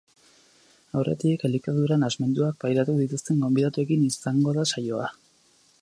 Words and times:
Aurretik, 1.01 1.43
elikadura 1.49 1.97
nahasmenduak 2.03 2.57
pairatu 2.65 2.97
dituzten 3.03 3.45
gonbidatuekin 3.47 4.09
izango 4.11 4.57
da 4.61 4.69
saioa. 4.75 5.13